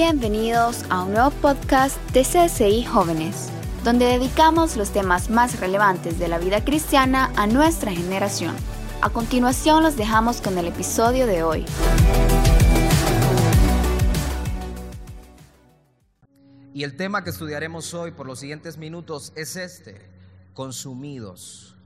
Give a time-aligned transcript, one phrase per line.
[0.00, 3.48] Bienvenidos a un nuevo podcast de CSI Jóvenes,
[3.82, 8.54] donde dedicamos los temas más relevantes de la vida cristiana a nuestra generación.
[9.02, 11.64] A continuación los dejamos con el episodio de hoy.
[16.72, 20.08] Y el tema que estudiaremos hoy por los siguientes minutos es este,
[20.54, 21.76] consumidos.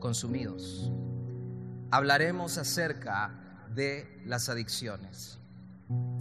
[0.00, 0.90] Consumidos.
[1.92, 5.39] Hablaremos acerca de las adicciones.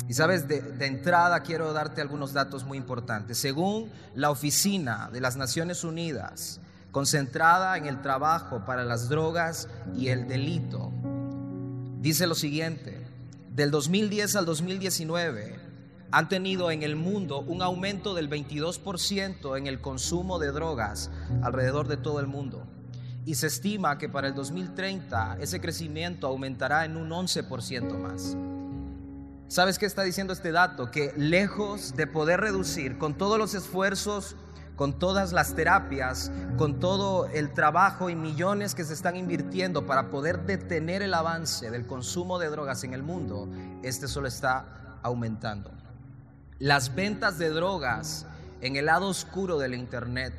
[0.10, 3.38] Y sabes, de, entrada quiero darte algunos datos muy importantes.
[3.38, 6.60] Según la Oficina de las Naciones Unidas,
[6.92, 10.92] concentrada en el trabajo para las drogas y el delito,
[12.00, 13.06] dice lo siguiente,
[13.54, 15.60] del 2010 al 2019
[16.12, 21.12] han tenido en el mundo un aumento del 22% en el consumo de drogas
[21.44, 22.66] alrededor de todo el mundo.
[23.26, 28.36] Y se estima que para el 2030 ese crecimiento aumentará en un 11% más.
[29.50, 30.92] ¿Sabes qué está diciendo este dato?
[30.92, 34.36] Que lejos de poder reducir con todos los esfuerzos,
[34.76, 40.12] con todas las terapias, con todo el trabajo y millones que se están invirtiendo para
[40.12, 43.50] poder detener el avance del consumo de drogas en el mundo,
[43.82, 45.72] este solo está aumentando.
[46.60, 48.28] Las ventas de drogas
[48.62, 50.36] en el lado oscuro del Internet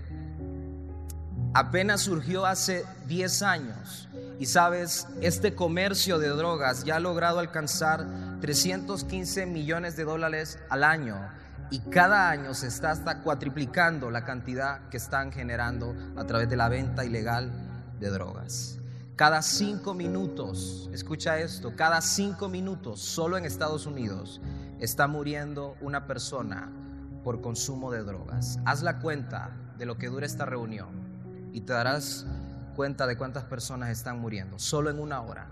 [1.52, 8.06] apenas surgió hace 10 años y sabes, este comercio de drogas ya ha logrado alcanzar
[8.40, 11.16] 315 millones de dólares al año
[11.70, 16.56] y cada año se está hasta cuatriplicando la cantidad que están generando a través de
[16.56, 17.52] la venta ilegal
[18.00, 18.78] de drogas.
[19.14, 24.40] Cada cinco minutos, escucha esto, cada cinco minutos solo en Estados Unidos
[24.80, 26.72] está muriendo una persona
[27.22, 28.58] por consumo de drogas.
[28.64, 30.88] Haz la cuenta de lo que dura esta reunión
[31.52, 32.26] y te darás
[32.74, 35.48] cuenta de cuántas personas están muriendo solo en una hora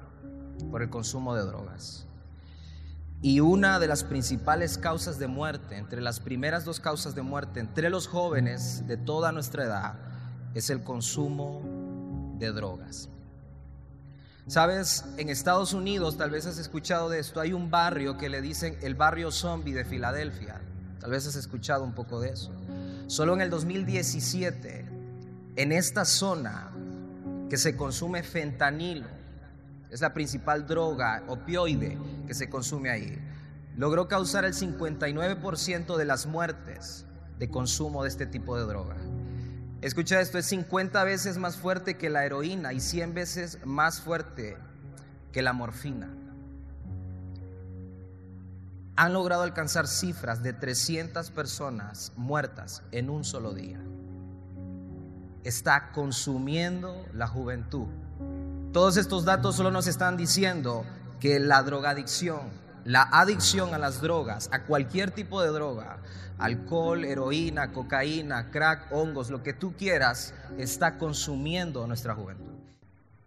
[0.71, 2.08] por el consumo de drogas.
[3.21, 7.59] Y una de las principales causas de muerte, entre las primeras dos causas de muerte
[7.59, 9.95] entre los jóvenes de toda nuestra edad,
[10.55, 13.09] es el consumo de drogas.
[14.47, 18.41] Sabes, en Estados Unidos, tal vez has escuchado de esto, hay un barrio que le
[18.41, 20.61] dicen el barrio zombie de Filadelfia.
[21.01, 22.53] Tal vez has escuchado un poco de eso.
[23.09, 24.87] Solo en el 2017,
[25.57, 26.71] en esta zona,
[27.51, 29.09] que se consume fentanilo,
[29.91, 31.99] es la principal droga opioide
[32.29, 33.19] que se consume ahí,
[33.77, 37.07] logró causar el 59% de las muertes
[37.41, 38.95] de consumo de este tipo de droga.
[39.81, 44.57] Escucha esto, es 50 veces más fuerte que la heroína y 100 veces más fuerte
[45.33, 46.09] que la morfina.
[48.95, 53.81] Han logrado alcanzar cifras de 300 personas muertas en un solo día
[55.49, 57.87] está consumiendo la juventud.
[58.73, 60.85] Todos estos datos solo nos están diciendo
[61.21, 62.41] que la drogadicción,
[62.85, 65.99] la adicción a las drogas, a cualquier tipo de droga,
[66.39, 72.55] alcohol, heroína, cocaína, crack, hongos, lo que tú quieras, está consumiendo nuestra juventud.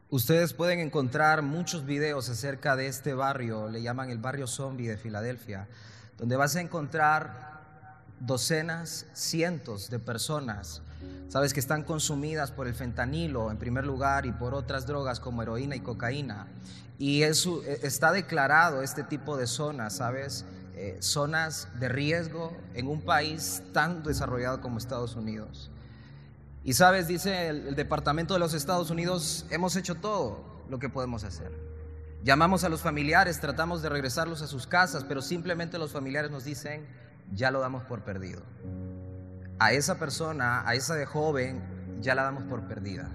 [0.10, 4.98] Ustedes pueden encontrar muchos videos acerca de este barrio, le llaman el barrio zombie de
[4.98, 5.68] Filadelfia,
[6.18, 7.62] donde vas a encontrar
[8.20, 10.82] docenas, cientos de personas,
[11.30, 15.42] sabes que están consumidas por el fentanilo en primer lugar y por otras drogas como
[15.42, 16.48] heroína y cocaína.
[17.02, 17.32] Y e,
[17.82, 20.46] está declarado este tipo de zonas, sabes,
[20.76, 25.72] eh, zonas de riesgo en un país tan desarrollado como Estados Unidos.
[26.64, 30.90] Y sabes, dice el, el Departamento de los Estados Unidos, hemos hecho todo lo que
[30.90, 31.52] podemos hacer.
[32.24, 36.44] Llamamos a los familiares, tratamos de regresarlos a sus casas, pero simplemente los familiares nos
[36.44, 36.86] dicen,
[37.34, 38.44] ya lo damos por perdido.
[39.58, 41.64] A esa persona, a esa de joven,
[42.00, 43.10] ya la damos por perdida.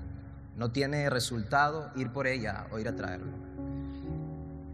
[0.57, 3.46] No tiene resultado ir por ella o ir a traerlo.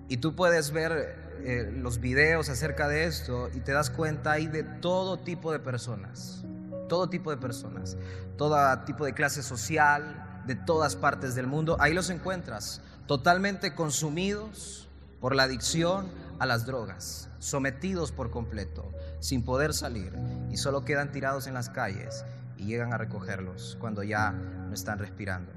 [0.09, 4.47] Y tú puedes ver eh, los videos acerca de esto y te das cuenta hay
[4.47, 6.45] de todo tipo de personas,
[6.89, 7.97] todo tipo de personas,
[8.37, 11.77] todo tipo de clase social, de todas partes del mundo.
[11.81, 14.89] Ahí los encuentras, totalmente consumidos
[15.21, 16.09] por la adicción
[16.39, 20.13] a las drogas, sometidos por completo, sin poder salir
[20.51, 22.25] y solo quedan tirados en las calles
[22.57, 25.53] y llegan a recogerlos cuando ya no están respirando.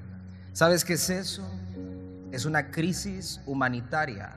[0.54, 1.44] ¿Sabes qué es eso?
[2.36, 4.36] Es una crisis humanitaria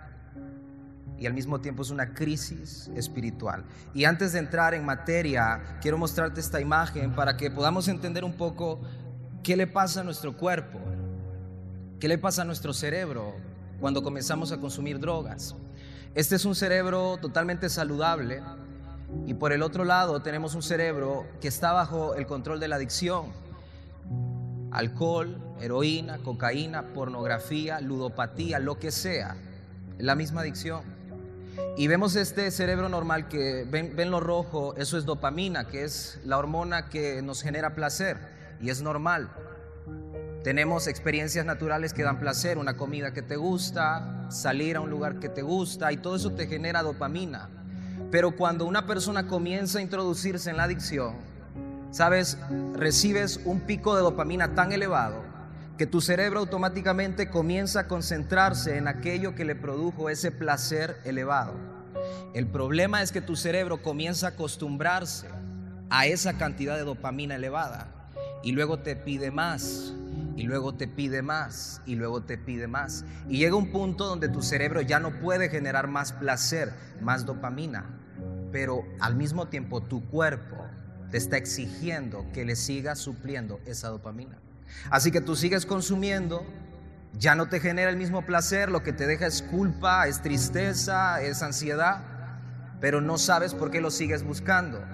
[1.18, 3.64] y al mismo tiempo es una crisis espiritual.
[3.92, 8.34] Y antes de entrar en materia, quiero mostrarte esta imagen para que podamos entender un
[8.34, 8.80] poco
[9.42, 10.78] qué le pasa a nuestro cuerpo,
[11.98, 13.34] qué le pasa a nuestro cerebro
[13.80, 15.56] cuando comenzamos a consumir drogas.
[16.14, 18.44] Este es un cerebro totalmente saludable
[19.26, 22.76] y por el otro lado tenemos un cerebro que está bajo el control de la
[22.76, 23.32] adicción.
[24.70, 29.36] Alcohol, heroína, cocaína, pornografía, ludopatía, lo que sea.
[29.98, 30.82] La misma adicción.
[31.76, 36.38] Y vemos este cerebro normal que ven, lo rojo, eso es dopamina, que es la
[36.38, 38.18] hormona que nos genera placer
[38.60, 39.30] y es normal.
[40.42, 45.18] Tenemos experiencias naturales que dan placer, una comida que te gusta, salir a un lugar
[45.20, 47.48] que te gusta y todo eso te genera dopamina.
[48.10, 51.14] Pero cuando una persona comienza a introducirse en la adicción,
[51.90, 52.38] sabes,
[52.74, 55.27] recibes un pico de dopamina tan elevado
[55.78, 61.54] que tu cerebro automáticamente comienza a concentrarse en aquello que le produjo ese placer elevado.
[62.34, 65.28] El problema es que tu cerebro comienza a acostumbrarse
[65.88, 68.10] a esa cantidad de dopamina elevada
[68.42, 69.94] y luego te pide más
[70.36, 73.04] y luego te pide más y luego te pide más.
[73.28, 77.86] Y llega un punto donde tu cerebro ya no puede generar más placer, más dopamina,
[78.50, 80.56] pero al mismo tiempo tu cuerpo
[81.12, 84.38] te está exigiendo que le sigas supliendo esa dopamina.
[84.90, 86.46] Así que tú sigues consumiendo,
[87.14, 91.20] ya no te genera el mismo placer, lo que te deja es culpa, es tristeza,
[91.22, 92.02] es ansiedad,
[92.80, 94.84] pero no sabes por qué lo sigues buscando.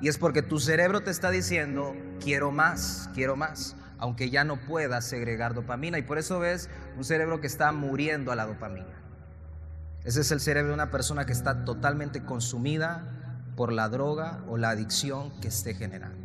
[0.00, 4.56] Y es porque tu cerebro te está diciendo, quiero más, quiero más aunque ya no
[4.56, 5.96] pueda segregar dopamina.
[5.96, 9.00] Y por eso ves un cerebro que está muriendo a la dopamina.
[10.02, 13.04] Ese es el cerebro de una persona que está totalmente consumida
[13.54, 16.21] por la droga o la adicción que esté generando.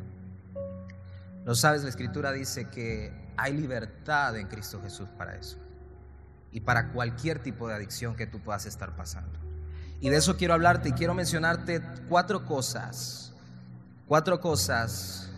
[1.48, 5.58] Lo sabes, la escritura dice que hay libertad en Cristo Jesús para eso.
[6.52, 9.40] Y para cualquier tipo de adicción que tú puedas estar pasando.
[10.02, 13.32] Y de eso quiero hablarte y quiero mencionarte cuatro cosas.
[14.10, 15.30] Cuatro cosas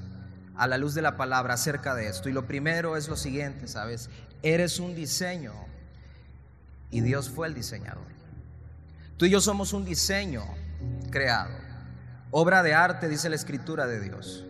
[0.56, 2.28] a la luz de la palabra acerca de esto.
[2.28, 4.10] Y lo primero es lo siguiente, ¿sabes?
[4.42, 5.54] Eres un diseño
[6.90, 8.08] y Dios fue el diseñador.
[9.16, 10.44] Tú y yo somos un diseño
[11.12, 11.54] creado,
[12.32, 14.49] obra de arte, dice la escritura de Dios.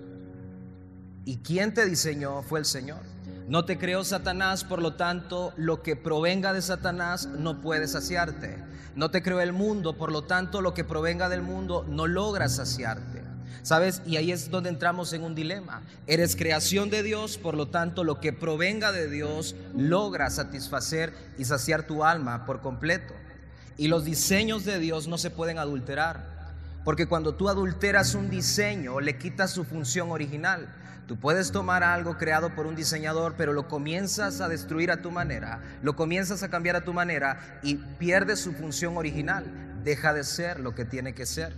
[1.30, 3.02] ¿Y quien te diseñó fue el Señor?
[3.48, 8.58] No te creó Satanás, por lo tanto, lo que provenga de Satanás no puede saciarte.
[8.96, 12.50] No te creó el mundo, por lo tanto, lo que provenga del mundo no logra
[12.50, 13.22] saciarte.
[13.62, 14.02] ¿Sabes?
[14.08, 15.84] Y ahí es donde entramos en un dilema.
[16.08, 21.46] Eres creación de Dios, por lo tanto lo que provenga de Dios logra satisfacer y
[21.46, 23.14] saciar tu alma por completo.
[23.78, 26.40] Y los diseños de Dios no se pueden adulterar.
[26.84, 30.74] Porque cuando tú adulteras un diseño, le quitas su función original.
[31.10, 35.10] Tú puedes tomar algo creado por un diseñador, pero lo comienzas a destruir a tu
[35.10, 39.44] manera, lo comienzas a cambiar a tu manera y pierdes su función original.
[39.84, 41.52] Deja de ser lo que tiene que ser.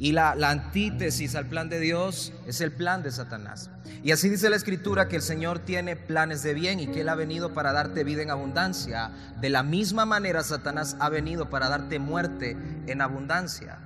[0.00, 3.70] Y la, antítesis al plan de Dios es el plan de Satanás.
[4.02, 7.08] Y así dice la escritura que el Señor tiene planes de bien y que Él
[7.08, 9.12] ha venido para darte vida en abundancia.
[9.40, 12.56] De la misma manera Satanás ha venido para darte muerte
[12.88, 13.78] en abundancia.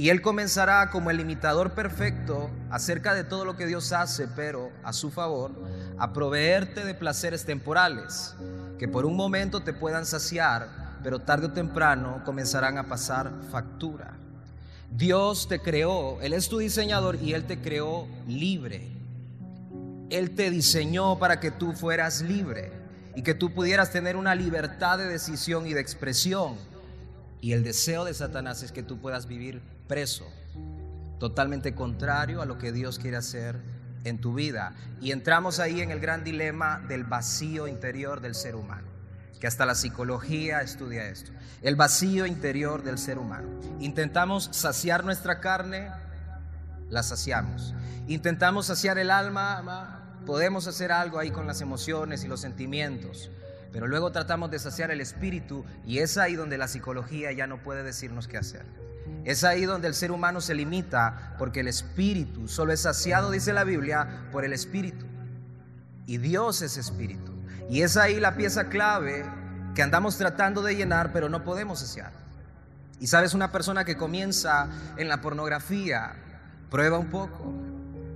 [0.00, 4.72] Y Él comenzará como el imitador perfecto acerca de todo lo que Dios hace, pero
[4.82, 5.50] a su favor,
[5.98, 8.34] a proveerte de placeres temporales
[8.78, 14.16] que por un momento te puedan saciar, pero tarde o temprano comenzarán a pasar factura.
[14.90, 18.88] Dios te creó, Él es tu diseñador y Él te creó libre.
[20.08, 22.72] Él te diseñó para que tú fueras libre
[23.14, 26.54] y que tú pudieras tener una libertad de decisión y de expresión.
[27.42, 30.32] Y el deseo de Satanás es que tú puedas vivir preso,
[31.18, 33.60] totalmente contrario a lo que Dios quiere hacer
[34.04, 34.72] en tu vida.
[35.00, 38.88] Y entramos ahí en el gran dilema del vacío interior del ser humano
[39.40, 41.32] que hasta la psicología estudia esto,
[41.62, 43.48] el vacío interior del ser humano.
[43.80, 45.90] Intentamos saciar nuestra carne,
[46.90, 47.74] la saciamos.
[48.06, 53.30] Intentamos saciar el alma, podemos hacer algo ahí con las emociones y los sentimientos,
[53.72, 57.62] pero luego tratamos de saciar el espíritu y es ahí donde la psicología ya no
[57.62, 58.89] puede decirnos qué hacer.
[59.24, 63.52] Es ahí donde el ser humano se limita porque el espíritu solo es saciado, dice
[63.52, 65.06] la Biblia, por el espíritu.
[66.06, 67.32] Y Dios es espíritu.
[67.68, 69.24] Y es ahí la pieza clave
[69.74, 72.12] que andamos tratando de llenar, pero no podemos saciar.
[72.98, 76.12] Y sabes, una persona que comienza en la pornografía,
[76.70, 77.54] prueba un poco,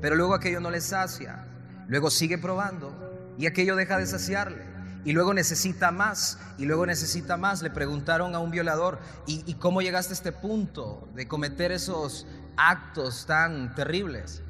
[0.00, 1.44] pero luego aquello no le sacia,
[1.88, 4.73] luego sigue probando y aquello deja de saciarle.
[5.04, 7.62] Y luego necesita más, y luego necesita más.
[7.62, 12.26] Le preguntaron a un violador, ¿y, ¿y cómo llegaste a este punto de cometer esos
[12.56, 14.42] actos tan terribles?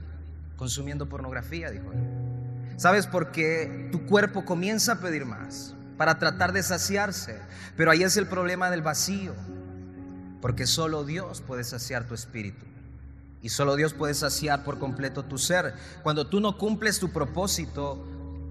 [0.56, 1.98] Consumiendo pornografía, dijo él.
[2.76, 3.06] ¿Sabes?
[3.06, 7.40] Porque tu cuerpo comienza a pedir más para tratar de saciarse.
[7.76, 9.34] Pero ahí es el problema del vacío.
[10.40, 12.64] Porque solo Dios puede saciar tu espíritu.
[13.42, 15.74] Y solo Dios puede saciar por completo tu ser.
[16.02, 18.06] Cuando tú no cumples tu propósito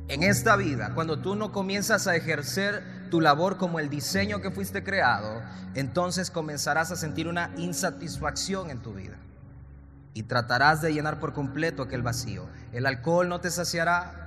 [0.07, 4.51] en esta vida, cuando tú no comienzas a ejercer tu labor como el diseño que
[4.51, 5.41] fuiste creado,
[5.75, 9.15] entonces comenzarás a sentir una insatisfacción en tu vida
[10.13, 12.47] y tratarás de llenar por completo aquel vacío.
[12.71, 14.23] El alcohol no te saciará,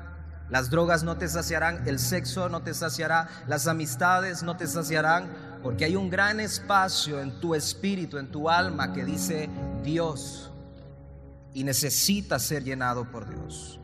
[0.48, 5.28] las drogas no te saciarán, el sexo no te saciará, las amistades no te saciarán,
[5.62, 9.50] porque hay un gran espacio en tu espíritu, en tu alma que dice
[9.82, 10.50] Dios
[11.52, 13.80] y necesita ser llenado por Dios.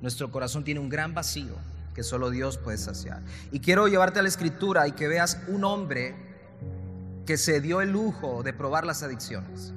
[0.00, 1.54] Nuestro corazón tiene un gran vacío
[1.94, 3.22] que solo Dios puede saciar.
[3.50, 6.14] Y quiero llevarte a la escritura y que veas un hombre
[7.24, 9.72] que se dio el lujo de probar las adicciones.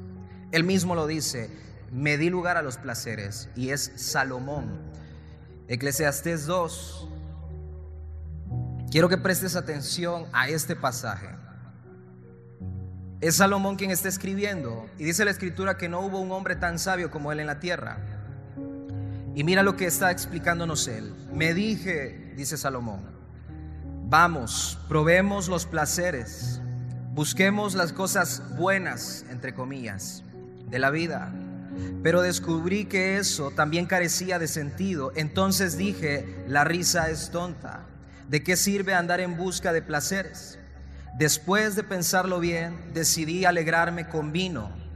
[0.52, 1.50] Él mismo lo dice,
[1.92, 4.82] me di lugar a los placeres y es Salomón.
[5.68, 7.08] Eclesiastés 2.
[8.92, 11.30] Quiero que prestes atención a este pasaje.
[13.22, 16.80] Es Salomón quien está escribiendo y dice la escritura que no hubo un hombre tan
[16.80, 18.19] sabio como él en la tierra.
[19.39, 21.15] Y mira lo que está explicándonos él.
[21.31, 23.00] Me dije, dice Salomón,
[24.10, 26.60] vamos, probemos los placeres,
[27.13, 30.25] busquemos las cosas buenas, entre comillas,
[30.69, 31.31] de la vida.
[32.03, 35.13] Pero descubrí que eso también carecía de sentido.
[35.15, 37.86] Entonces dije, la risa es tonta.
[38.27, 40.60] ¿De qué sirve andar en busca de placeres?
[41.17, 44.88] Después de pensarlo bien, decidí alegrarme con vino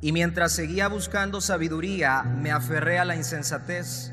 [0.00, 4.12] y mientras seguía buscando sabiduría, me aferré a la insensatez.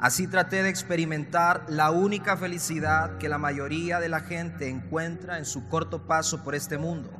[0.00, 5.44] Así traté de experimentar la única felicidad que la mayoría de la gente encuentra en
[5.44, 7.10] su corto paso por este mundo.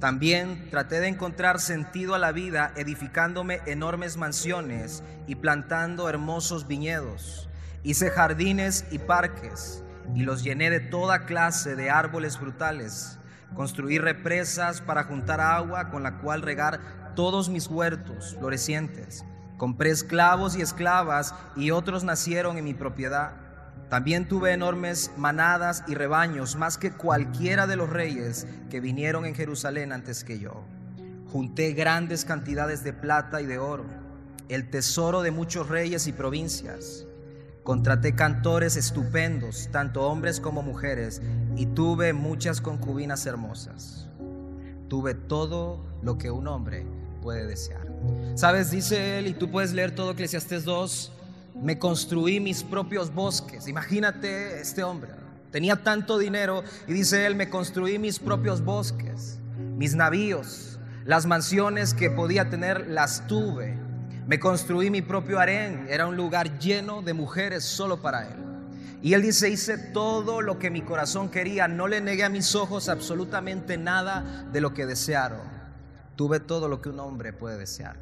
[0.00, 7.48] También traté de encontrar sentido a la vida edificándome enormes mansiones y plantando hermosos viñedos.
[7.84, 9.82] Hice jardines y parques
[10.14, 13.18] y los llené de toda clase de árboles frutales.
[13.54, 19.24] Construí represas para juntar agua con la cual regar todos mis huertos florecientes.
[19.56, 23.32] Compré esclavos y esclavas y otros nacieron en mi propiedad.
[23.88, 29.34] También tuve enormes manadas y rebaños, más que cualquiera de los reyes que vinieron en
[29.34, 30.64] Jerusalén antes que yo.
[31.30, 33.84] Junté grandes cantidades de plata y de oro,
[34.48, 37.06] el tesoro de muchos reyes y provincias.
[37.62, 41.22] Contraté cantores estupendos, tanto hombres como mujeres,
[41.56, 44.08] y tuve muchas concubinas hermosas.
[44.88, 46.86] Tuve todo lo que un hombre
[47.24, 47.80] puede desear.
[48.34, 51.10] Sabes, dice él, y tú puedes leer todo Eclesiastes 2,
[51.62, 53.66] me construí mis propios bosques.
[53.66, 55.10] Imagínate este hombre,
[55.50, 61.94] tenía tanto dinero y dice él, me construí mis propios bosques, mis navíos, las mansiones
[61.94, 63.74] que podía tener las tuve.
[64.26, 68.36] Me construí mi propio harén, era un lugar lleno de mujeres solo para él.
[69.00, 72.54] Y él dice, hice todo lo que mi corazón quería, no le negué a mis
[72.54, 75.53] ojos absolutamente nada de lo que desearon.
[76.16, 77.98] Tuve todo lo que un hombre puede desear.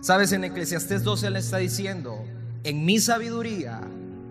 [0.00, 2.24] Sabes, en Eclesiastés 12 él está diciendo,
[2.64, 3.80] en mi sabiduría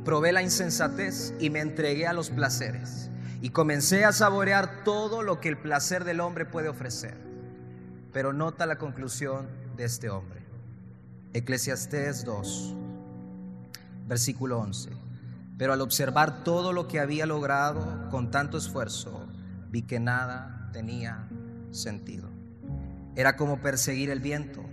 [0.05, 3.09] probé la insensatez y me entregué a los placeres.
[3.41, 7.17] Y comencé a saborear todo lo que el placer del hombre puede ofrecer.
[8.13, 10.41] Pero nota la conclusión de este hombre.
[11.33, 12.73] Eclesiastés 2,
[14.07, 14.91] versículo 11.
[15.57, 19.27] Pero al observar todo lo que había logrado con tanto esfuerzo,
[19.69, 21.27] vi que nada tenía
[21.71, 22.34] sentido.
[23.15, 24.63] Era como perseguir el viento.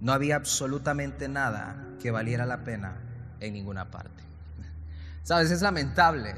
[0.00, 2.96] No había absolutamente nada que valiera la pena
[3.40, 4.22] en ninguna parte.
[5.22, 6.34] Sabes, es lamentable,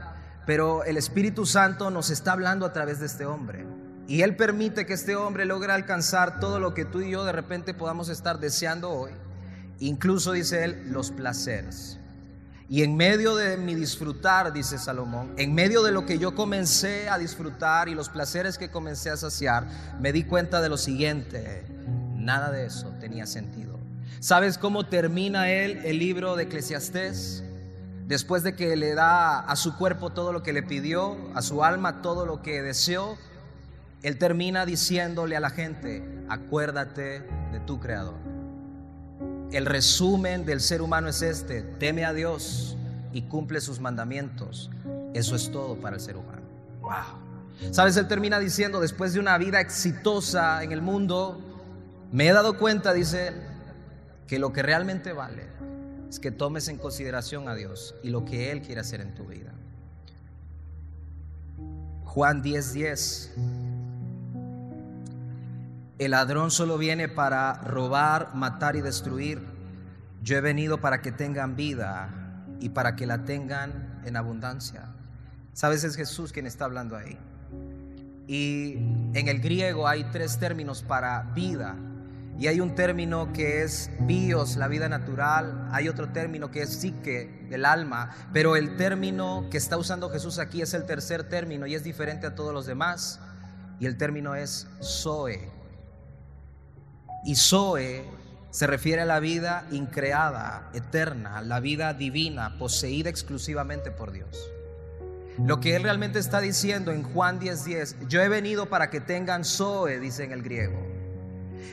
[0.47, 3.67] pero el Espíritu Santo nos está hablando a través de este hombre.
[4.09, 7.33] Y Él permite que este hombre logre alcanzar todo lo que tú y yo de
[7.33, 9.13] repente podamos estar deseando hoy
[9.81, 11.99] incluso dice él, los placeres.
[12.69, 17.09] Y en medio de mi disfrutar, dice Salomón, en medio de lo que yo comencé
[17.09, 19.69] a disfrutar y los placeres que comencé a saciar,
[20.01, 21.65] me di cuenta de lo siguiente,
[22.17, 23.79] nada de eso tenía sentido.
[24.19, 27.45] ¿Sabes cómo termina él el libro de Eclesiastés?
[28.09, 31.63] Después de que le da a su cuerpo todo lo que le pidió, a su
[31.63, 33.17] alma todo lo que deseó,
[34.03, 37.21] él termina diciéndole a la gente, acuérdate
[37.53, 38.36] de tu creador.
[39.53, 42.77] El resumen del ser humano es este, teme a Dios
[43.13, 44.71] y cumple sus mandamientos.
[45.15, 46.43] Eso es todo para el ser humano.
[46.81, 47.73] Wow.
[47.73, 51.41] Sabes, él termina diciendo, después de una vida exitosa en el mundo,
[52.13, 53.35] me he dado cuenta, dice él,
[54.27, 55.45] que lo que realmente vale
[56.09, 59.25] es que tomes en consideración a Dios y lo que Él quiere hacer en tu
[59.25, 59.53] vida.
[62.05, 62.73] Juan 10:10.
[62.73, 63.31] 10.
[65.99, 69.41] El ladrón solo viene para robar, matar y destruir.
[70.23, 72.11] Yo he venido para que tengan vida
[72.61, 74.89] y para que la tengan en abundancia.
[75.55, 77.19] Sabes, es Jesús quien está hablando ahí.
[78.27, 78.75] Y
[79.15, 81.77] en el griego hay tres términos para vida.
[82.39, 85.67] Y hay un término que es bios, la vida natural.
[85.73, 88.11] Hay otro término que es psique, el alma.
[88.35, 92.27] Pero el término que está usando Jesús aquí es el tercer término y es diferente
[92.27, 93.19] a todos los demás.
[93.81, 95.56] Y el término es Zoe.
[97.27, 98.05] Y Zoe
[98.51, 104.49] se refiere a la vida increada, eterna, la vida divina, poseída exclusivamente por Dios.
[105.45, 109.45] Lo que él realmente está diciendo en Juan 10:10, yo he venido para que tengan
[109.45, 110.81] Zoe, dice en el griego.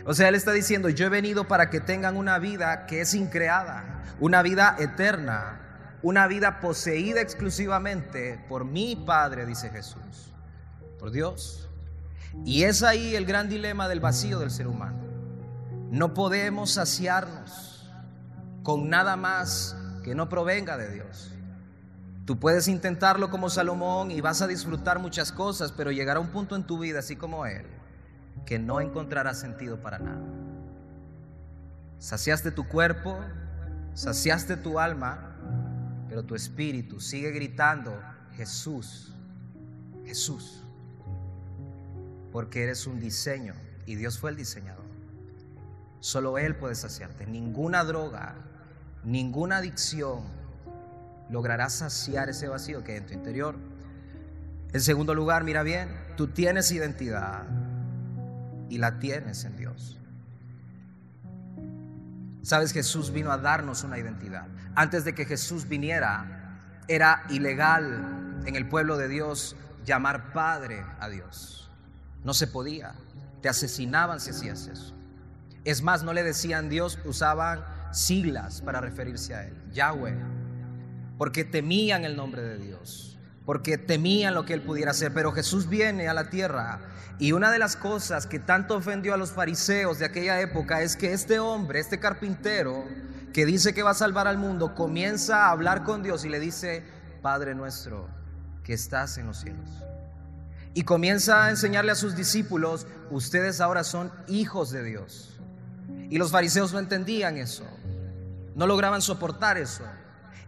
[0.07, 3.13] O sea, él está diciendo, yo he venido para que tengan una vida que es
[3.13, 10.33] increada, una vida eterna, una vida poseída exclusivamente por mi Padre, dice Jesús,
[10.97, 11.69] por Dios.
[12.43, 15.12] Y es ahí el gran dilema del vacío del ser humano.
[15.93, 17.87] No podemos saciarnos
[18.63, 21.31] con nada más que no provenga de Dios.
[22.25, 26.55] Tú puedes intentarlo como Salomón y vas a disfrutar muchas cosas, pero llegará un punto
[26.55, 27.67] en tu vida, así como él,
[28.43, 30.25] que no encontrará sentido para nada.
[31.99, 33.19] Saciaste tu cuerpo,
[33.93, 35.35] saciaste tu alma,
[36.09, 37.95] pero tu espíritu sigue gritando,
[38.35, 39.13] Jesús,
[40.05, 40.63] Jesús,
[42.31, 43.53] porque eres un diseño
[43.85, 44.82] y Dios fue el diseñador.
[46.03, 47.25] Solo Él puede saciarte.
[47.25, 48.35] Ninguna droga,
[49.05, 50.19] ninguna adicción
[51.29, 53.55] logrará saciar ese vacío que hay en tu interior.
[54.73, 57.43] En segundo lugar, mira bien, tú tienes identidad
[58.67, 59.97] y la tienes en Dios.
[62.41, 64.47] Sabes, Jesús vino a darnos una identidad.
[64.75, 69.55] Antes de que Jesús viniera, era ilegal en el pueblo de Dios
[69.85, 71.71] llamar Padre a Dios.
[72.25, 72.93] No se podía.
[73.41, 74.93] Te asesinaban si hacías eso.
[75.65, 79.53] Es más, no le decían Dios, usaban siglas para referirse a Él.
[79.71, 80.17] Yahweh.
[81.17, 83.17] Porque temían el nombre de Dios.
[83.45, 85.13] Porque temían lo que Él pudiera hacer.
[85.13, 86.79] Pero Jesús viene a la tierra
[87.19, 90.97] y una de las cosas que tanto ofendió a los fariseos de aquella época es
[90.97, 92.85] que este hombre, este carpintero,
[93.31, 96.39] que dice que va a salvar al mundo, comienza a hablar con Dios y le
[96.39, 96.83] dice,
[97.21, 98.09] Padre nuestro,
[98.63, 99.69] que estás en los cielos.
[100.73, 105.32] Y comienza a enseñarle a sus discípulos, ustedes ahora son hijos de Dios.
[106.09, 107.65] Y los fariseos no entendían eso,
[108.55, 109.83] no lograban soportar eso.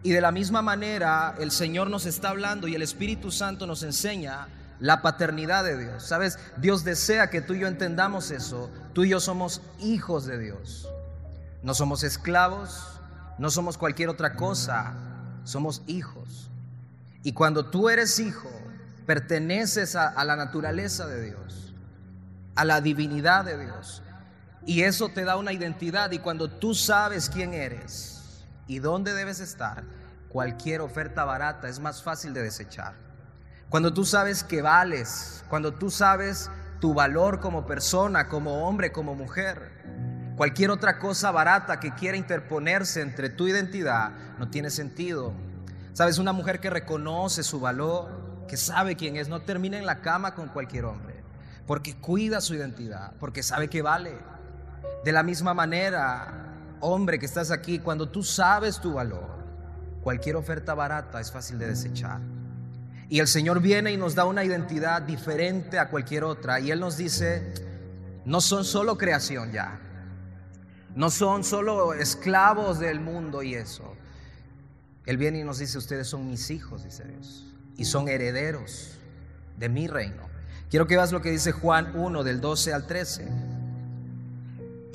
[0.03, 3.81] Y de la misma manera el Señor nos está hablando y el Espíritu Santo nos
[3.81, 4.47] enseña
[4.79, 6.03] la paternidad de Dios.
[6.03, 8.69] Sabes, Dios desea que tú y yo entendamos eso.
[8.93, 10.87] Tú y yo somos hijos de Dios.
[11.63, 12.99] No somos esclavos,
[13.39, 14.93] no somos cualquier otra cosa,
[15.43, 16.49] somos hijos.
[17.23, 18.51] Y cuando tú eres hijo,
[19.05, 21.73] perteneces a, la naturaleza de Dios,
[22.55, 24.03] a la divinidad de Dios.
[24.65, 26.11] Y eso te da una identidad.
[26.11, 29.83] Y cuando tú sabes quién eres y dónde debes estar,
[30.29, 32.95] cualquier oferta barata es más fácil de desechar.
[33.69, 36.49] Cuando tú sabes que vales, cuando tú sabes
[36.79, 39.71] tu valor como persona, como hombre, como mujer,
[40.35, 45.33] cualquier otra cosa barata que quiera interponerse entre tu identidad no tiene sentido.
[45.93, 50.01] Sabes, una mujer que reconoce su valor, que sabe quién es, no termina en la
[50.01, 51.23] cama con cualquier hombre,
[51.65, 54.17] porque cuida su identidad, porque sabe que vale.
[55.03, 59.35] De la misma manera, hombre que estás aquí, cuando tú sabes tu valor,
[60.01, 62.21] cualquier oferta barata es fácil de desechar.
[63.07, 66.59] Y el Señor viene y nos da una identidad diferente a cualquier otra.
[66.59, 67.53] Y Él nos dice,
[68.25, 69.79] no son solo creación ya.
[70.95, 73.95] No son solo esclavos del mundo y eso.
[75.05, 77.45] Él viene y nos dice, ustedes son mis hijos, dice Dios.
[77.77, 78.97] Y son herederos
[79.57, 80.23] de mi reino.
[80.69, 83.27] Quiero que veas lo que dice Juan 1 del 12 al 13.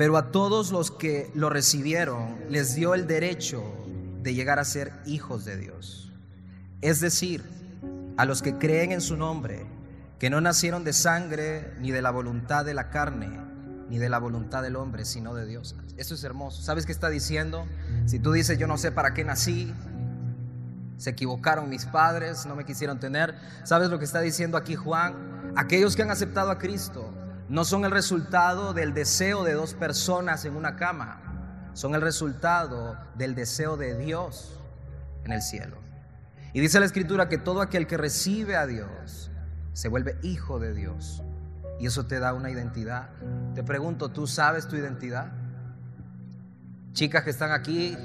[0.01, 3.63] Pero a todos los que lo recibieron les dio el derecho
[4.23, 6.11] de llegar a ser hijos de Dios.
[6.81, 7.45] Es decir,
[8.17, 9.67] a los que creen en su nombre,
[10.19, 13.29] que no nacieron de sangre, ni de la voluntad de la carne,
[13.91, 15.77] ni de la voluntad del hombre, sino de Dios.
[15.99, 16.63] Eso es hermoso.
[16.63, 17.67] ¿Sabes qué está diciendo?
[18.07, 19.71] Si tú dices, yo no sé para qué nací,
[20.97, 23.35] se equivocaron mis padres, no me quisieron tener,
[23.65, 25.53] ¿sabes lo que está diciendo aquí Juan?
[25.57, 27.13] Aquellos que han aceptado a Cristo
[27.51, 32.97] no son el resultado del deseo de dos personas en una cama, son el resultado
[33.17, 34.57] del deseo de Dios
[35.25, 35.77] en el cielo.
[36.53, 39.33] Y dice la escritura que todo aquel que recibe a Dios
[39.73, 41.25] se vuelve hijo de Dios.
[41.81, 43.11] Y eso te da una identidad.
[43.57, 45.33] Te pregunto, ¿tú sabes tu identidad?
[46.93, 47.97] Chicas que están aquí,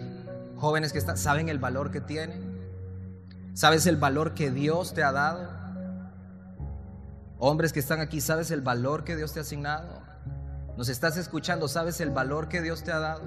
[0.57, 2.55] jóvenes que están, ¿saben el valor que tienen?
[3.53, 5.64] ¿Sabes el valor que Dios te ha dado?
[7.37, 10.01] Hombres que están aquí, ¿sabes el valor que Dios te ha asignado?
[10.77, 11.67] ¿Nos estás escuchando?
[11.67, 13.23] ¿Sabes el valor que Dios te ha dado?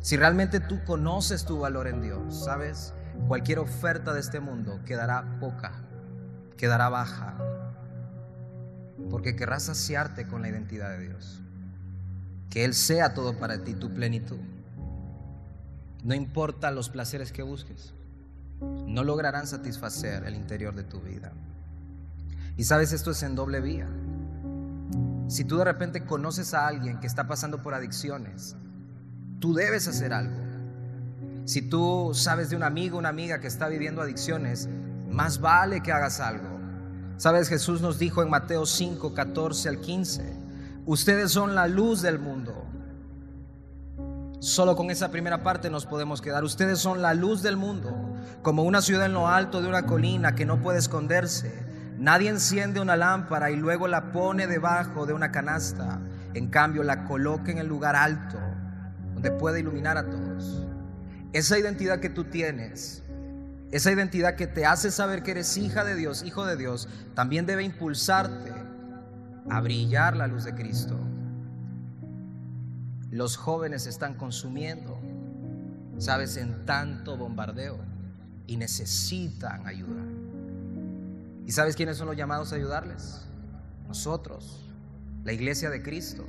[0.00, 2.94] Si realmente tú conoces tu valor en Dios, ¿sabes?
[3.28, 5.72] cualquier oferta de este mundo quedará poca,
[6.56, 7.36] quedará baja,
[9.10, 11.40] porque querrás saciarte con la identidad de Dios.
[12.48, 14.40] Que Él sea todo para ti, tu plenitud.
[16.02, 17.94] No importa los placeres que busques,
[18.60, 21.32] no lograrán satisfacer el interior de tu vida.
[22.56, 23.88] Y sabes, esto es en doble vía.
[25.28, 28.56] Si tú de repente conoces a alguien que está pasando por adicciones,
[29.38, 30.36] tú debes hacer algo.
[31.44, 34.68] Si tú sabes de un amigo, una amiga que está viviendo adicciones,
[35.08, 36.60] más vale que hagas algo.
[37.16, 40.36] Sabes, Jesús nos dijo en Mateo 5, 14 al 15,
[40.86, 42.66] ustedes son la luz del mundo.
[44.40, 46.44] Solo con esa primera parte nos podemos quedar.
[46.44, 47.94] Ustedes son la luz del mundo,
[48.42, 51.69] como una ciudad en lo alto de una colina que no puede esconderse.
[52.00, 56.00] Nadie enciende una lámpara y luego la pone debajo de una canasta.
[56.32, 58.38] En cambio, la coloca en el lugar alto,
[59.12, 60.66] donde puede iluminar a todos.
[61.34, 63.02] Esa identidad que tú tienes,
[63.70, 67.44] esa identidad que te hace saber que eres hija de Dios, hijo de Dios, también
[67.44, 68.50] debe impulsarte
[69.50, 70.98] a brillar la luz de Cristo.
[73.10, 74.98] Los jóvenes están consumiendo,
[75.98, 77.78] sabes, en tanto bombardeo
[78.46, 80.09] y necesitan ayuda.
[81.50, 83.22] ¿Y sabes quiénes son los llamados a ayudarles?
[83.88, 84.70] Nosotros,
[85.24, 86.24] la iglesia de Cristo.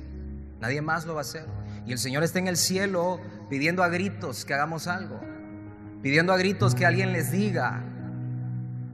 [0.58, 1.46] Nadie más lo va a hacer.
[1.86, 5.20] Y el Señor está en el cielo pidiendo a gritos que hagamos algo,
[6.02, 7.84] pidiendo a gritos que alguien les diga,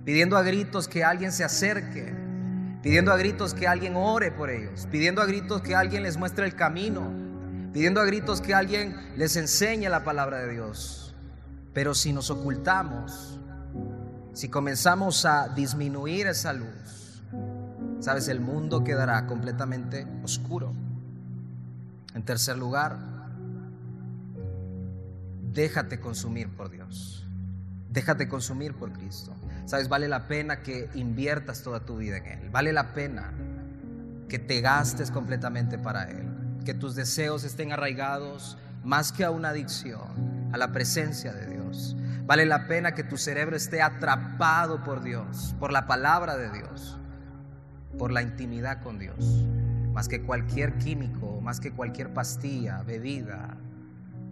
[0.05, 2.15] pidiendo a gritos que alguien se acerque,
[2.83, 6.45] pidiendo a gritos que alguien ore por ellos, pidiendo a gritos que alguien les muestre
[6.45, 7.11] el camino
[7.73, 11.15] pidiendo a gritos que alguien les enseñe la palabra de Dios.
[11.73, 13.39] Pero si nos ocultamos,
[14.39, 17.25] si comenzamos a disminuir esa luz,
[17.99, 20.73] sabes, el mundo quedará completamente oscuro.
[22.15, 22.97] En tercer lugar,
[25.53, 27.27] déjate consumir por Dios.
[27.91, 29.35] Déjate consumir por Cristo.
[29.65, 32.51] Sabes, vale la pena que inviertas toda tu vida en Él.
[32.51, 33.33] Vale la pena
[34.29, 36.29] que te gastes completamente para Él
[36.65, 41.97] que tus deseos estén arraigados más que a una adicción, a la presencia de Dios.
[42.29, 46.99] Vale la pena que tu cerebro esté atrapado por Dios, por la palabra de Dios,
[47.97, 49.47] por la intimidad con Dios,
[49.95, 53.57] más que cualquier químico, más que cualquier pastilla, bebida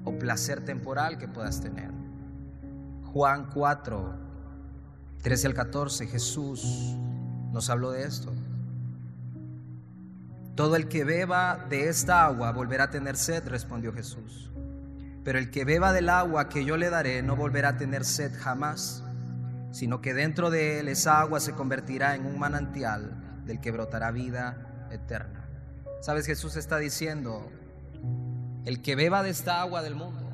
[0.04, 1.90] o placer temporal que puedas tener.
[3.14, 4.14] Juan 4,
[5.22, 6.98] 13 al 14, Jesús
[7.50, 8.30] nos habló de esto.
[10.54, 14.52] Todo el que beba de esta agua volverá a tener sed, respondió Jesús.
[15.27, 18.31] Pero el que beba del agua que yo le daré no volverá a tener sed
[18.39, 19.03] jamás,
[19.73, 24.12] sino que dentro de él esa agua se convertirá en un manantial del que brotará
[24.12, 25.49] vida eterna.
[26.01, 26.27] ¿Sabes?
[26.27, 27.51] Jesús está diciendo,
[28.67, 30.31] el que beba de esta agua del mundo,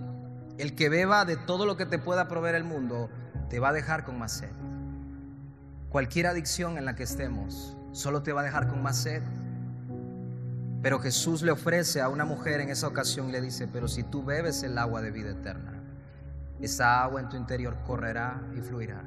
[0.59, 3.09] el que beba de todo lo que te pueda proveer el mundo,
[3.49, 4.53] te va a dejar con más sed.
[5.89, 9.23] Cualquier adicción en la que estemos, solo te va a dejar con más sed.
[10.83, 14.03] Pero Jesús le ofrece a una mujer en esa ocasión y le dice, pero si
[14.03, 15.81] tú bebes el agua de vida eterna,
[16.61, 19.03] esa agua en tu interior correrá y fluirá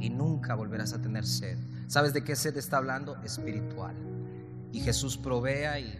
[0.00, 1.56] y nunca volverás a tener sed.
[1.86, 3.16] ¿Sabes de qué sed está hablando?
[3.22, 3.94] Espiritual.
[4.72, 5.98] Y Jesús provee ahí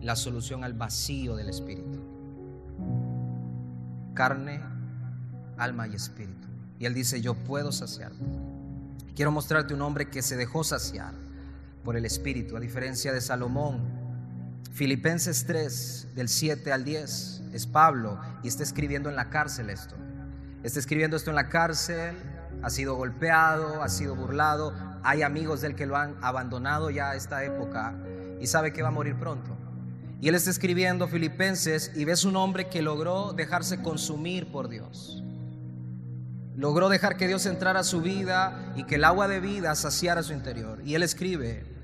[0.00, 2.00] la solución al vacío del espíritu.
[4.14, 4.60] Carne,
[5.58, 6.48] alma y espíritu.
[6.78, 8.24] Y él dice, yo puedo saciarte.
[9.14, 11.25] Quiero mostrarte un hombre que se dejó saciar
[11.86, 13.80] por el Espíritu, a diferencia de Salomón.
[14.72, 19.94] Filipenses 3, del 7 al 10, es Pablo y está escribiendo en la cárcel esto.
[20.64, 22.16] Está escribiendo esto en la cárcel,
[22.60, 27.14] ha sido golpeado, ha sido burlado, hay amigos del que lo han abandonado ya a
[27.14, 27.94] esta época
[28.40, 29.56] y sabe que va a morir pronto.
[30.20, 35.22] Y él está escribiendo Filipenses y ves un hombre que logró dejarse consumir por Dios.
[36.56, 40.24] Logró dejar que Dios entrara a su vida y que el agua de vida saciara
[40.24, 40.80] su interior.
[40.84, 41.75] Y él escribe,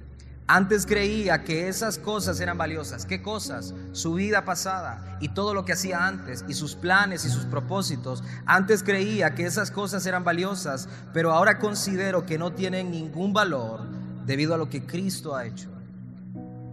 [0.55, 3.07] antes creía que esas cosas eran valiosas.
[3.07, 3.73] ¿Qué cosas?
[3.93, 8.23] Su vida pasada y todo lo que hacía antes y sus planes y sus propósitos.
[8.45, 13.89] Antes creía que esas cosas eran valiosas, pero ahora considero que no tienen ningún valor
[14.27, 15.71] debido a lo que Cristo ha hecho.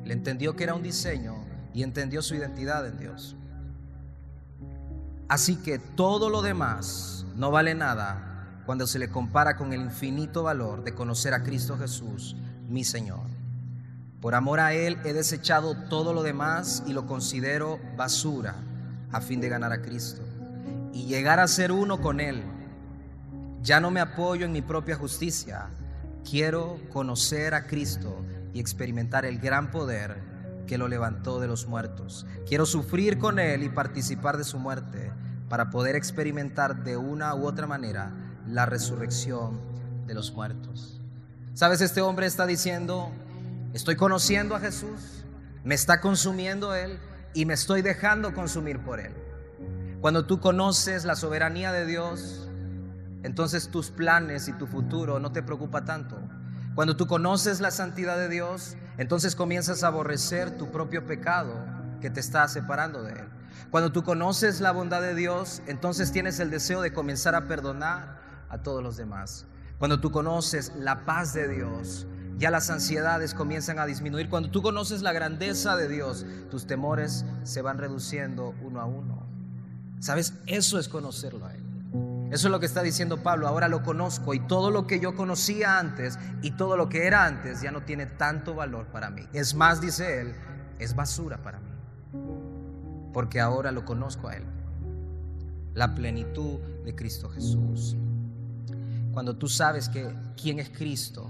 [0.03, 1.37] Le entendió que era un diseño
[1.73, 3.37] y entendió su identidad en Dios.
[5.29, 10.43] Así que todo lo demás no vale nada cuando se le compara con el infinito
[10.43, 12.35] valor de conocer a Cristo Jesús,
[12.67, 13.38] mi Señor.
[14.21, 18.55] Por amor a Él he desechado todo lo demás y lo considero basura
[19.11, 20.21] a fin de ganar a Cristo
[20.91, 22.43] y llegar a ser uno con Él.
[23.61, 25.67] Ya no me apoyo en mi propia justicia.
[26.29, 28.17] Quiero conocer a Cristo
[28.53, 30.17] y experimentar el gran poder
[30.67, 32.25] que lo levantó de los muertos.
[32.47, 35.13] Quiero sufrir con Él y participar de su muerte
[35.47, 38.11] para poder experimentar de una u otra manera
[38.45, 39.59] la resurrección
[40.05, 41.01] de los muertos.
[41.53, 41.81] ¿Sabes?
[41.81, 43.11] Este hombre está diciendo,
[43.73, 45.25] Estoy conociendo a Jesús,
[45.63, 46.99] me está consumiendo Él
[47.35, 49.13] y me estoy dejando consumir por Él.
[50.01, 52.49] Cuando tú conoces la soberanía de Dios,
[53.21, 56.17] entonces tus planes y tu futuro no te preocupa tanto.
[56.73, 61.53] Cuando tú conoces la santidad de Dios, entonces comienzas a aborrecer tu propio pecado
[62.01, 63.29] que te está separando de Él.
[63.69, 68.19] Cuando tú conoces la bondad de Dios, entonces tienes el deseo de comenzar a perdonar
[68.49, 69.45] a todos los demás.
[69.77, 72.07] Cuando tú conoces la paz de Dios,
[72.39, 74.29] ya las ansiedades comienzan a disminuir.
[74.29, 79.27] Cuando tú conoces la grandeza de Dios, tus temores se van reduciendo uno a uno.
[79.99, 80.33] ¿Sabes?
[80.47, 81.69] Eso es conocerlo a Él.
[82.31, 83.47] Eso es lo que está diciendo Pablo.
[83.47, 87.25] Ahora lo conozco y todo lo que yo conocía antes y todo lo que era
[87.25, 89.27] antes ya no tiene tanto valor para mí.
[89.33, 90.35] Es más, dice Él,
[90.79, 91.71] es basura para mí.
[93.13, 94.43] Porque ahora lo conozco a Él.
[95.73, 97.97] La plenitud de Cristo Jesús.
[99.11, 101.29] Cuando tú sabes que quién es Cristo,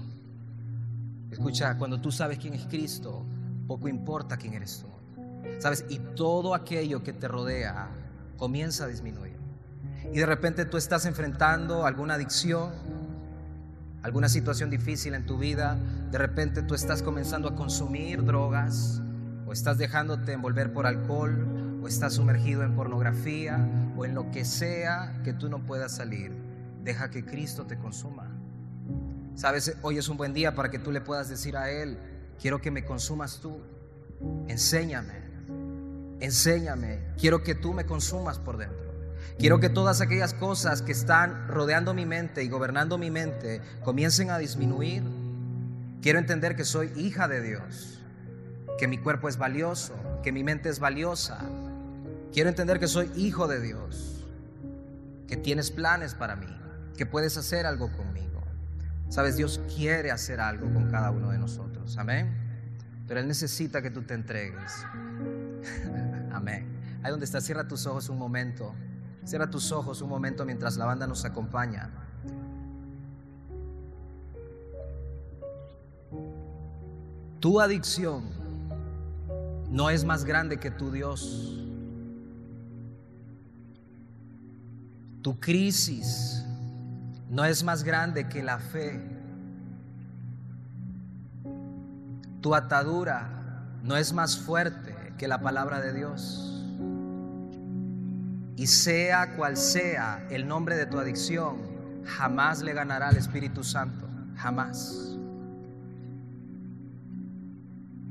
[1.30, 3.24] escucha, cuando tú sabes quién es Cristo,
[3.66, 4.88] poco importa quién eres tú.
[5.58, 5.84] ¿Sabes?
[5.88, 7.88] Y todo aquello que te rodea
[8.36, 9.36] comienza a disminuir.
[10.12, 12.72] Y de repente tú estás enfrentando alguna adicción,
[14.02, 15.78] alguna situación difícil en tu vida,
[16.10, 19.02] de repente tú estás comenzando a consumir drogas,
[19.46, 24.44] o estás dejándote envolver por alcohol, o estás sumergido en pornografía, o en lo que
[24.44, 26.32] sea que tú no puedas salir.
[26.82, 28.29] Deja que Cristo te consuma.
[29.40, 31.96] Sabes, hoy es un buen día para que tú le puedas decir a Él,
[32.38, 33.58] quiero que me consumas tú,
[34.48, 35.14] enséñame,
[36.20, 38.92] enséñame, quiero que tú me consumas por dentro.
[39.38, 44.28] Quiero que todas aquellas cosas que están rodeando mi mente y gobernando mi mente comiencen
[44.28, 45.04] a disminuir.
[46.02, 47.98] Quiero entender que soy hija de Dios,
[48.78, 51.40] que mi cuerpo es valioso, que mi mente es valiosa.
[52.30, 54.22] Quiero entender que soy hijo de Dios,
[55.26, 56.54] que tienes planes para mí,
[56.94, 58.39] que puedes hacer algo conmigo.
[59.10, 61.98] Sabes, Dios quiere hacer algo con cada uno de nosotros.
[61.98, 62.32] Amén.
[63.08, 64.86] Pero Él necesita que tú te entregues.
[66.32, 66.64] Amén.
[67.02, 68.72] Ahí donde estás, cierra tus ojos un momento.
[69.24, 71.90] Cierra tus ojos un momento mientras la banda nos acompaña.
[77.40, 78.22] Tu adicción
[79.70, 81.64] no es más grande que tu Dios.
[85.20, 86.44] Tu crisis
[87.30, 89.00] no es más grande que la fe.
[92.40, 93.28] Tu atadura
[93.82, 96.66] no es más fuerte que la palabra de Dios.
[98.56, 101.56] Y sea cual sea el nombre de tu adicción,
[102.04, 104.08] jamás le ganará al Espíritu Santo.
[104.36, 105.16] Jamás.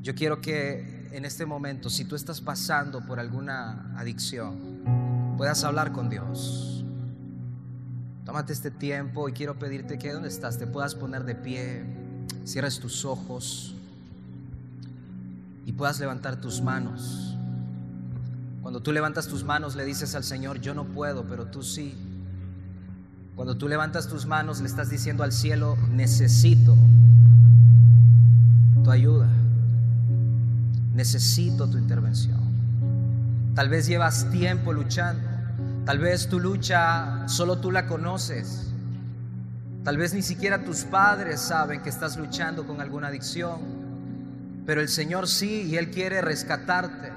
[0.01, 5.91] Yo quiero que en este momento, si tú estás pasando por alguna adicción, puedas hablar
[5.91, 6.78] con Dios.
[8.29, 11.83] Tómate este tiempo y quiero pedirte que donde estás te puedas poner de pie,
[12.45, 13.73] cierres tus ojos
[15.65, 17.35] y puedas levantar tus manos.
[18.61, 21.95] Cuando tú levantas tus manos le dices al Señor, yo no puedo, pero tú sí.
[23.35, 26.77] Cuando tú levantas tus manos le estás diciendo al cielo, necesito
[28.83, 29.27] tu ayuda.
[30.93, 32.41] Necesito tu intervención.
[33.55, 35.28] Tal vez llevas tiempo luchando.
[35.89, 38.67] Tal vez tu lucha solo tú la conoces.
[39.83, 43.59] Tal vez ni siquiera tus padres saben que estás luchando con alguna adicción.
[44.67, 47.11] Pero el Señor sí y Él quiere rescatarte.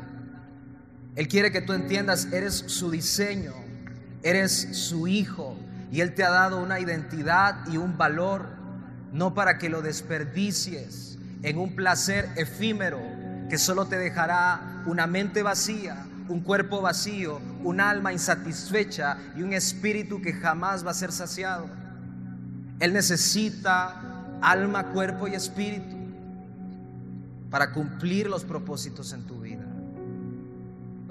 [1.16, 3.52] Él quiere que tú entiendas, eres su diseño,
[4.22, 5.54] eres su hijo
[5.90, 8.46] y Él te ha dado una identidad y un valor,
[9.12, 13.02] no para que lo desperdicies en un placer efímero
[13.50, 19.52] que solo te dejará una mente vacía, un cuerpo vacío, un alma insatisfecha y un
[19.52, 21.66] espíritu que jamás va a ser saciado.
[22.80, 25.96] Él necesita alma, cuerpo y espíritu
[27.50, 29.72] para cumplir los propósitos en tu vida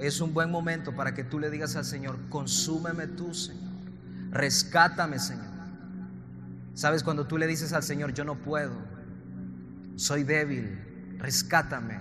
[0.01, 3.71] es un buen momento para que tú le digas al Señor, consúmeme tú, Señor.
[4.31, 5.45] Rescátame, Señor.
[6.73, 8.73] Sabes, cuando tú le dices al Señor, yo no puedo,
[9.95, 10.79] soy débil,
[11.19, 11.99] rescátame,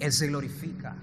[0.00, 0.96] Él se glorifica.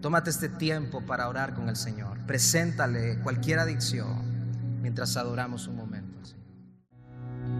[0.00, 2.18] Tómate este tiempo para orar con el Señor.
[2.26, 6.10] Preséntale cualquier adicción mientras adoramos un momento.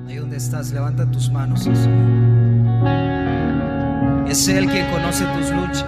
[0.07, 1.67] Ahí donde estás, levanta tus manos.
[4.27, 5.85] Es Él quien conoce tus luchas.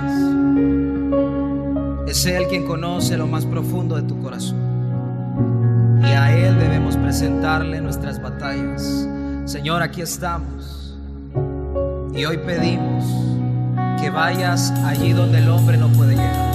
[2.06, 4.60] Es Él quien conoce lo más profundo de tu corazón.
[6.02, 9.08] Y a Él debemos presentarle nuestras batallas.
[9.46, 10.98] Señor, aquí estamos.
[12.14, 13.21] Y hoy pedimos
[14.02, 16.52] que vayas allí donde el hombre no puede llegar.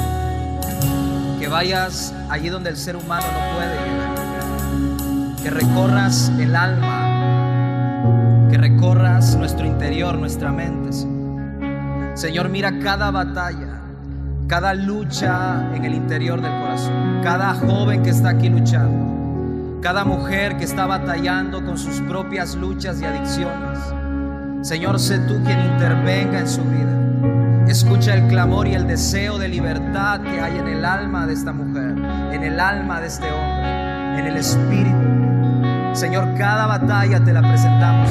[1.40, 5.42] Que vayas allí donde el ser humano no puede llegar.
[5.42, 8.50] Que recorras el alma.
[8.52, 10.90] Que recorras nuestro interior, nuestra mente.
[12.16, 13.76] Señor, mira cada batalla
[14.48, 20.56] cada lucha en el interior del corazón, cada joven que está aquí luchando, cada mujer
[20.56, 23.80] que está batallando con sus propias luchas y adicciones.
[24.62, 26.97] Señor, sé tú quien intervenga en su vida.
[27.68, 31.52] Escucha el clamor y el deseo de libertad que hay en el alma de esta
[31.52, 31.98] mujer,
[32.32, 35.94] en el alma de este hombre, en el Espíritu.
[35.94, 38.10] Señor, cada batalla te la presentamos,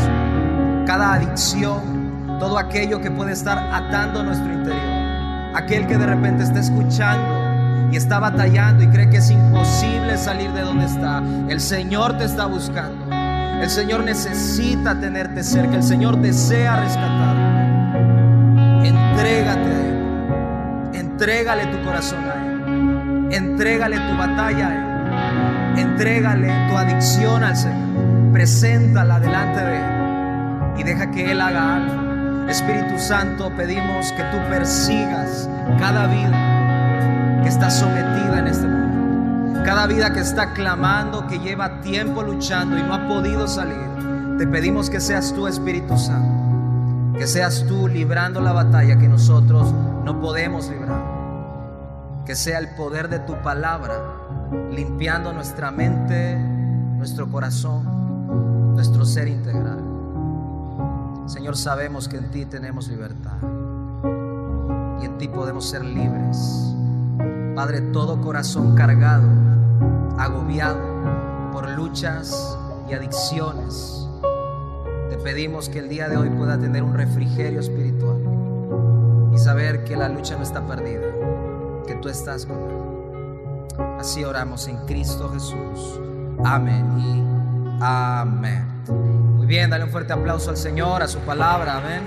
[0.86, 6.60] cada adicción, todo aquello que puede estar atando nuestro interior, aquel que de repente está
[6.60, 12.18] escuchando y está batallando y cree que es imposible salir de donde está, el Señor
[12.18, 13.06] te está buscando.
[13.62, 17.45] El Señor necesita tenerte cerca, el Señor desea rescatar.
[18.86, 21.00] Entrégate a Él.
[21.00, 23.32] Entrégale tu corazón a Él.
[23.32, 25.80] Entrégale tu batalla a Él.
[25.80, 28.32] Entrégale tu adicción al Señor.
[28.32, 29.96] Preséntala delante de Él
[30.78, 32.48] y deja que Él haga algo.
[32.48, 39.62] Espíritu Santo, pedimos que tú persigas cada vida que está sometida en este mundo.
[39.64, 44.36] Cada vida que está clamando, que lleva tiempo luchando y no ha podido salir.
[44.38, 46.45] Te pedimos que seas tú, Espíritu Santo.
[47.18, 49.72] Que seas tú librando la batalla que nosotros
[50.04, 51.02] no podemos librar.
[52.24, 53.94] Que sea el poder de tu palabra
[54.70, 59.82] limpiando nuestra mente, nuestro corazón, nuestro ser integral.
[61.26, 63.38] Señor, sabemos que en ti tenemos libertad
[65.00, 66.72] y en ti podemos ser libres.
[67.54, 69.28] Padre, todo corazón cargado,
[70.18, 70.78] agobiado
[71.52, 72.56] por luchas
[72.88, 74.05] y adicciones,
[75.22, 78.18] pedimos que el día de hoy pueda tener un refrigerio espiritual
[79.34, 81.06] y saber que la lucha no está perdida,
[81.86, 82.86] que tú estás con él.
[83.98, 86.00] Así oramos en Cristo Jesús.
[86.44, 87.24] Amén y
[87.80, 88.66] amén.
[89.36, 91.78] Muy bien, dale un fuerte aplauso al Señor, a su palabra.
[91.78, 92.02] Amén.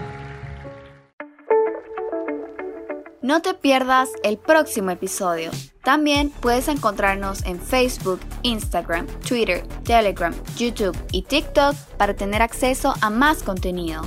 [3.29, 5.51] No te pierdas el próximo episodio.
[5.83, 13.11] También puedes encontrarnos en Facebook, Instagram, Twitter, Telegram, YouTube y TikTok para tener acceso a
[13.11, 14.01] más contenido.